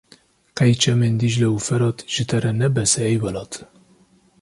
Qey 0.57 0.73
çemên 0.81 1.15
Dîcle 1.19 1.47
û 1.55 1.57
Ferat 1.67 1.99
ji 2.13 2.23
te 2.29 2.37
re 2.43 2.51
ne 2.59 2.69
bes 2.75 2.93
e 3.01 3.01
ey 3.09 3.15
welat. 3.23 3.53